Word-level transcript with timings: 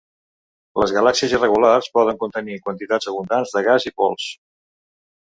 Les 0.83 0.93
galàxies 0.95 1.35
irregulars 1.37 1.89
poden 1.97 2.17
contenir 2.23 2.57
quantitats 2.63 3.11
abundants 3.13 3.55
de 3.59 3.63
gas 3.69 3.87
i 3.91 3.95
pols. 4.01 4.27